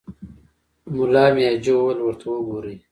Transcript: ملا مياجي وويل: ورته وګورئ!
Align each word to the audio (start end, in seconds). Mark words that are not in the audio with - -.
ملا 0.95 1.25
مياجي 1.35 1.71
وويل: 1.75 1.99
ورته 2.03 2.25
وګورئ! 2.31 2.75